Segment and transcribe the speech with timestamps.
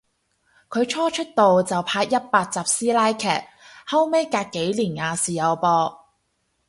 [0.71, 3.27] 佢初出道就拍一百集師奶劇，
[3.85, 6.05] 後尾隔幾年亞視有播